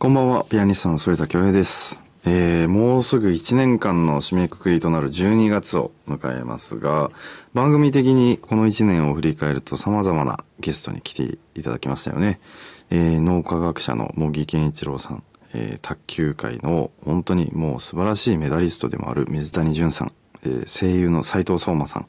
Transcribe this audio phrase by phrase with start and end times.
[0.00, 2.00] こんばんは、ピアニストの反田恭平です。
[2.24, 7.10] えー、もうすぐ1年間の締めくくりとなる12月を迎えますが、
[7.52, 12.40] 番組的にこの1年を振り返ると様々なゲストに来ていただきましたよね。
[12.88, 15.22] えー、脳科学者の茂木健一郎さん、
[15.52, 20.12] えー、卓球界の本当にもう素晴らしいメダリストでもある水谷隼さん、
[20.44, 22.06] えー、声優の斉藤壮馬さん、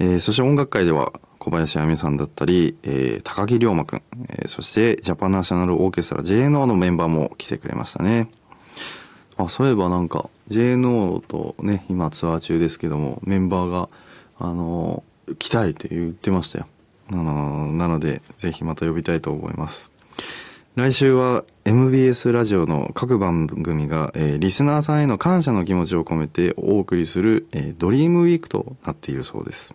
[0.00, 1.12] えー、そして音楽界では
[1.44, 8.30] 小林亜美さんだったり、えー、高木龍馬くん、えー、そしてジャパンナショナルオーケストラ JNO のメンバーも来てくれましたね。
[9.36, 13.90] あ、そういえばなんか JNO とね、今ツアー中ですけども、メンバーが、
[14.38, 16.66] あのー、来たいって言ってましたよ。
[17.12, 19.92] あのー、なので、ぜひまた呼びたいと思います。
[20.76, 29.74] 来週は MBS ラジオの各番組が、えー、リスナーさんへの感謝の気持ちを込めてお送りする、えー、ドリームウィークとなっているそうです。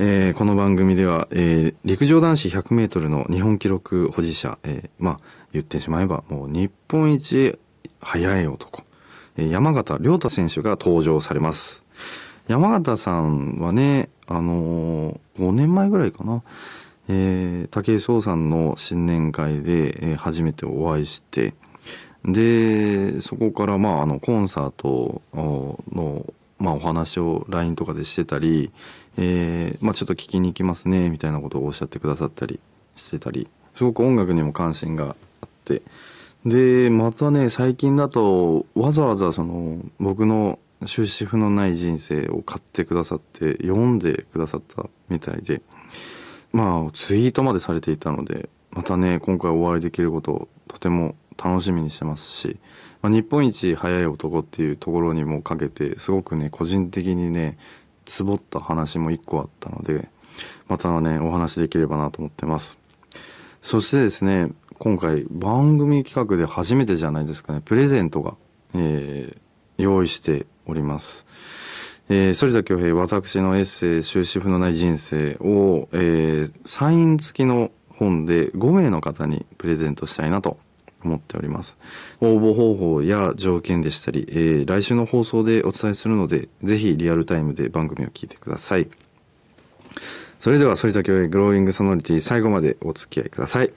[0.00, 5.20] えー、この番組では、えー、陸上男子100メートルの日本記録保持者、えー、まあ、
[5.52, 7.56] 言ってしまえば、もう日本一
[8.00, 8.82] 速い男、
[9.36, 11.84] 山形亮太選手が登場されます。
[12.48, 16.42] 山形さんはね、あのー、5年前ぐらいかな、
[17.08, 21.54] えー、武井壮さんの新年会で、えー、初めてお会いして、
[22.24, 26.26] で、そこから、まあ、あの、コンサートの、
[26.58, 28.72] まあ、お話を LINE とかでしてたり、
[29.16, 32.60] えー、まあ、ちょっと聞きに行きますね、みたいなことをおっしゃってくださったり
[32.96, 35.82] してたり、すごく音楽にも関心があって、
[36.44, 45.62] で、またね、最近だと、わざわざその、僕の終止符のない人生を買ってくださって、読んでくださったみたいで、
[46.52, 52.58] まあ、ツイートまでされていたので、またね、今回お会いできることをとても楽しみにしてますし、
[53.04, 57.58] まあ、日本一速い男っていうところにもかけて、すごくね、個人的にね、
[58.06, 60.08] つぼった話も一個あったので、
[60.68, 62.78] またね、お話できればなと思ってます。
[63.60, 68.36] そしてですね、今回番組企画で初めてじゃないですかね、プレゼントが、
[68.74, 69.38] えー、
[69.76, 71.26] 用意しております。
[72.08, 80.56] えー、反田恭平、私のエッセイ、終止符のない人生を、えー、サイン付きの本で5名の方にプレゼントしたいなと
[81.04, 81.76] 思っております。
[82.20, 88.88] 応募方法や条件でしたり、えー、来週の放送でお伝えするので、ぜひリアルタイムで番組を聞いてください。
[90.38, 93.72] それでは、反田恭平グローイングソノリティ最後までお付き合いください。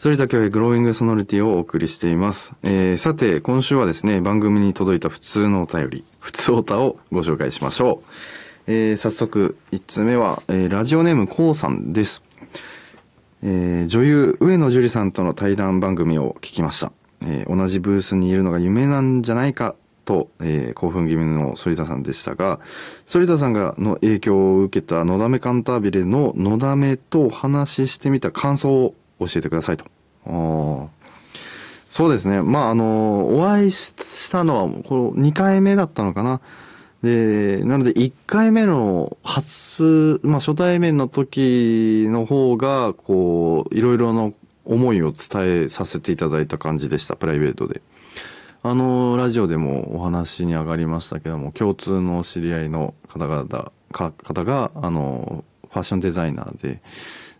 [0.00, 2.54] 反田恭平グローイングソノリティをお送りしています。
[2.62, 8.47] えー、さて、今週はですね、番組に届いた普通のお便り、普通おたをご紹介しましょう。
[8.70, 12.22] えー、早速、一つ目は、えー、ラジオネームこうさんです。
[13.42, 16.92] えー、女優、上野樹里さんとの対談番組を聞きました。
[17.22, 19.74] えー、同じブースにいるのが夢なんじゃないか
[20.04, 22.60] と、えー、興奮気味の反田さんでしたが、
[23.10, 29.86] 反田さんがの影響を受けたのだめカンタービレののだめとお話ししてみた感想を教えてくださいと。
[31.88, 32.42] そうですね。
[32.42, 36.42] まあ、あの、お会いしたのは、この2回目だったのかな。
[37.02, 44.32] で、なので1回目の初、まあ初対面の時の方が、こう、いろいろな
[44.64, 47.80] 思いを伝えさせていただいた感じでした、プライベートで。
[48.62, 56.82] あの、ラジオでもお話に上がりましたけども、共通の知り合いの方々、か方が、あの、ファッションデザイナーで、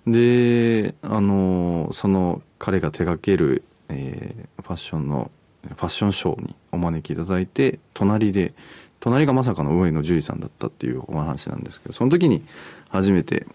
[0.06, 5.30] で、あの、その彼が手掛ける、えー、ファッションの、
[5.66, 8.54] ファッションショーにお招きいただいて、隣で
[9.00, 12.44] 隣がまさかの上野樹里さんだったっていうお話なんですけどその時に
[12.88, 13.46] 初めて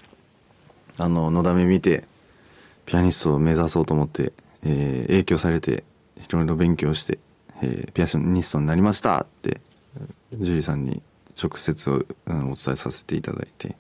[0.98, 2.06] あののだめ見て
[2.86, 4.34] ピアニストを目指そうと思って、
[4.64, 5.84] えー、影響されて
[6.18, 7.20] いろいろ勉強して、
[7.62, 9.60] えー、ピアニストになりましたって
[10.34, 11.02] 樹里さんに
[11.42, 12.00] 直接お
[12.32, 13.76] 伝えさせていただいて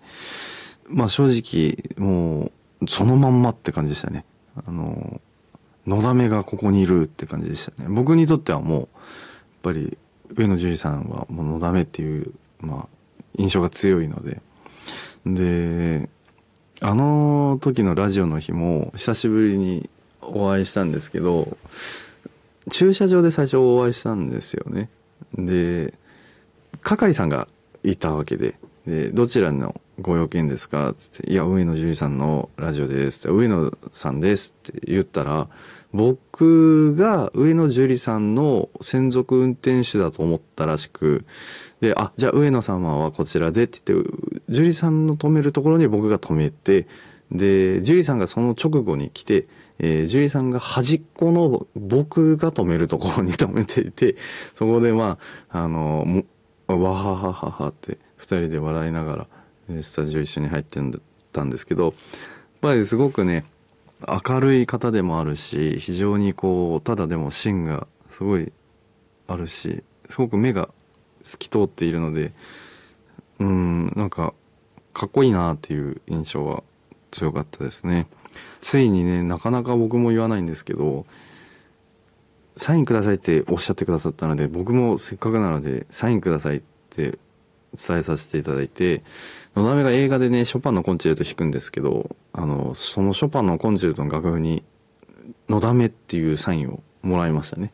[0.88, 2.52] まあ正直も
[2.82, 4.26] うそのまんまって感じでしたね。
[4.68, 5.22] あの
[5.88, 8.88] のだめがここにいるって感じでしたね僕にとってはもうやっ
[9.64, 9.98] ぱり
[10.36, 12.88] 上野樹里さんはもうのだめっていう、まあ、
[13.38, 14.42] 印象が強いので。
[15.26, 16.10] で、
[16.82, 19.90] あの時のラジオの日も久しぶりに
[20.22, 21.57] お会いしたんですけど、
[22.72, 24.90] 駐車場で最初お会いしたんですよね。
[25.36, 25.94] で、
[26.81, 27.48] 係さんが
[27.84, 28.56] いたわけで、
[28.86, 30.94] で、どちらのご用件ですか？
[30.98, 33.30] つって、いや、上野樹里さんのラジオです。
[33.31, 35.48] 上野さんですって言ったら、
[35.94, 41.25] 僕が上野樹里さんの専属運転手だと思ったらしく、
[41.81, 44.10] で、あ、じゃあ上野様はこちらでって言って、
[44.50, 46.88] 樹里さんの止めるところに僕が止めて、
[47.31, 49.45] で、樹里さんがその直後に来て、
[49.78, 54.16] えー、樹里さんが端っこの僕が止めるところに止めていて、
[54.56, 55.19] そこでま
[55.50, 56.24] あ、あの、
[56.68, 59.28] わははははって二人で笑いなが
[59.69, 60.80] ら、スタジオ一緒に入って
[61.31, 61.94] たんですけど、やっ
[62.62, 63.45] ぱりすごくね、
[64.08, 68.52] 明るい方でもあるし、非常にこう、ただでも芯がすごい
[69.28, 70.70] あるし、すごく目が
[71.24, 72.34] 透き通っているので、
[73.40, 74.34] うん、なんか、
[74.94, 76.64] かっこいいなっていう印象は
[77.12, 78.08] 強かったですね。
[78.60, 81.06] ついにね、なかなか僕も言わないんですけど、
[82.56, 86.62] サインくださいっておっしゃってくださったので、僕もせっかくなので、サインくださいっ
[86.92, 87.18] て
[87.75, 89.04] 伝えさせていただいて、
[89.56, 94.64] のだめが映画でね、ショパンのコンチェルト弾くんですけど、あの、そのショパンのコンチェルトの楽譜に、
[95.50, 97.72] のだめっていうサインをもらいましたね。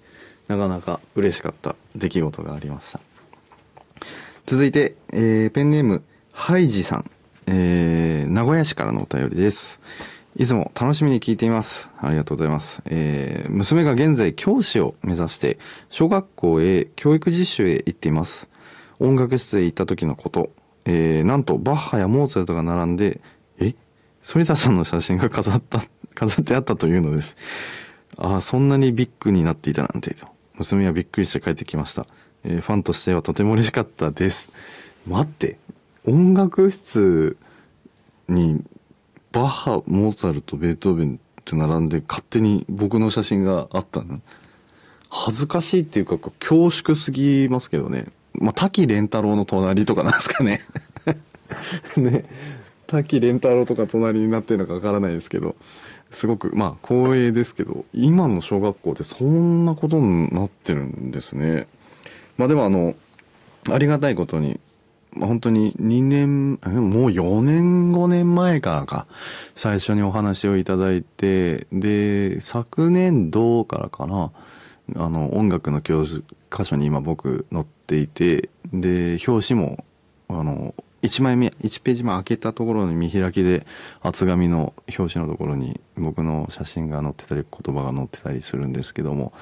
[0.48, 3.00] なかなか嬉しかった出来事がありました。
[4.46, 7.12] 続いて、えー、ペンネーム、ハイジさん。
[7.52, 9.80] えー、名古屋市からのお便りです。
[10.36, 11.90] いつも楽しみに聞いています。
[12.00, 12.82] ありがとうございます。
[12.86, 15.58] えー、娘が現在教師を目指して、
[15.90, 18.50] 小学校へ教育実習へ行っています。
[19.00, 20.50] 音楽室へ行った時のこと、
[20.86, 23.22] えー、なんとバッハやモーツァルトが並んで、
[23.60, 23.74] え？
[24.22, 25.82] 反田さんの写真が飾った、
[26.14, 27.38] 飾ってあったというのです。
[28.18, 30.28] ああ、そんなにビッグになっていたなんて、と。
[30.56, 32.06] 娘はびっくりして帰ってきました。
[32.44, 34.52] えー、ファンとしてはとても嬉しかったです。
[35.08, 35.58] 待って、
[36.06, 37.38] 音楽室
[38.28, 38.64] に
[39.32, 44.20] バッハ、モーツァルト、ベートーベンって並んで勝手に僕の写真があったの？
[45.10, 48.06] 恥ずかしいっていうか恐縮すぎますけどね。
[48.40, 50.62] まあ、滝蓮太郎の隣とかなんですかね。
[51.98, 52.26] ね。
[52.88, 55.56] 滝蓮太郎とか隣になってるのかわからないですけど、
[56.10, 61.68] すごく、まあ、光栄ですけど、今の小学校でそんなことになってるんですね。
[62.38, 62.96] まあでもあの、
[63.70, 64.60] ありがたいことに、
[65.12, 66.62] まあ、本当に2年、もう
[67.10, 69.06] 4年5年前からか、
[69.54, 74.32] 最初にお話をいただいて、で、昨年度からかな、
[74.96, 76.06] あの、音楽の教
[76.50, 79.84] 科書に今僕載っていて、で、表紙も、
[80.28, 83.66] あの、1枚目、1ページ目開けたところに見開きで
[84.02, 89.34] 厚紙の表紙のところに僕の写真が載ってたり言葉が載ってたりするんですけども、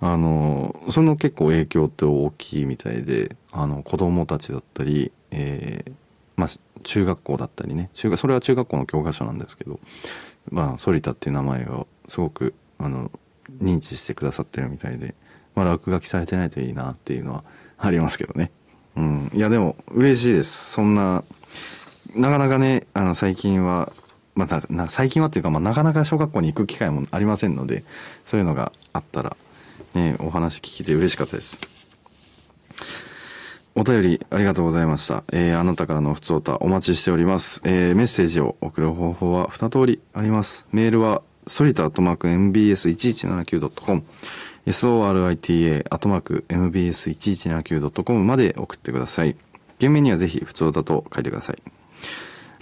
[0.00, 5.92] あの、その結構影響って大きいみたいで、あの、子供たちだったり、えー、
[6.36, 6.48] まあ、
[6.82, 9.80] 中学校だったりね、中、それは中学校の教科書なんですけど、
[10.50, 13.10] まあ、反田っていう名前をすごく、あの、
[13.62, 15.14] 認知してくださってるみたいで、
[15.54, 17.44] まあ、落書きされてないといいなっていうのは
[17.78, 18.50] ありますけどね。
[18.96, 19.30] うん。
[19.32, 20.72] いや、でも、嬉しいです。
[20.72, 21.22] そんな、
[22.14, 23.92] なかなかね、あの、最近は、
[24.34, 27.84] また、な最近はっていうか、まあ、なかなか小学校に行く機会もありませんので、
[28.26, 29.36] そういうのがあったら、
[29.94, 31.60] ね、お話聞いて嬉しかったです。
[33.74, 35.22] お便りありがとうございました。
[35.32, 37.60] えー、あなたからの普通歌お待ちしております。
[37.64, 40.66] えー、メッセージを送る方法は二通りあります。
[40.72, 44.02] メールは、ソリタアットマーク mbs1179.com
[44.70, 49.36] sorita アトマーク mbs1179.com まで送ってください。
[49.78, 51.62] 件名にはぜひ普通歌と書いてください。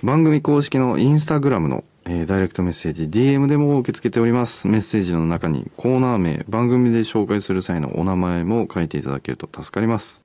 [0.03, 4.69] 番組公式のインスタグラムのえー、ダイレクトメッセージ、DM でも受け付けております。
[4.69, 10.21] メッセージの中にコーナー名、番組で紹介する際のお名前も書いていただけると助かります。